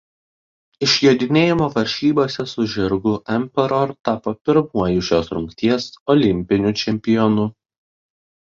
[0.85, 7.47] Išjodinėjimo varžybose su žirgu Emperor tapo pirmuoju šios rungties olimpiniu čempionu.